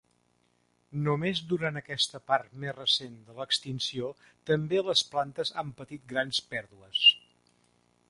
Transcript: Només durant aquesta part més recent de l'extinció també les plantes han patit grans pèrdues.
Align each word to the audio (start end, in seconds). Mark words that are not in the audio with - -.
Només 1.07 1.41
durant 1.51 1.77
aquesta 1.81 2.21
part 2.31 2.57
més 2.65 2.75
recent 2.79 3.21
de 3.29 3.37
l'extinció 3.41 4.11
també 4.53 4.83
les 4.91 5.07
plantes 5.15 5.57
han 5.65 5.75
patit 5.83 6.13
grans 6.17 6.45
pèrdues. 6.57 7.09